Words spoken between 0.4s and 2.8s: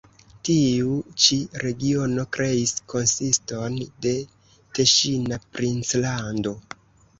Tiu ĉi regiono kreis